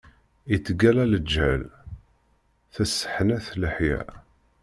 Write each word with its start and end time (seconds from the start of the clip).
Ittgalla 0.55 1.05
leǧhel, 1.11 1.63
tesseḥnat 2.73 3.47
leḥya. 3.61 4.01